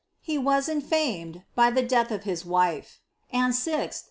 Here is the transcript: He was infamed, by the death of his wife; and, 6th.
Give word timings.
He 0.19 0.39
was 0.39 0.67
infamed, 0.67 1.43
by 1.53 1.69
the 1.69 1.83
death 1.83 2.09
of 2.09 2.23
his 2.23 2.43
wife; 2.43 3.01
and, 3.31 3.53
6th. 3.53 3.99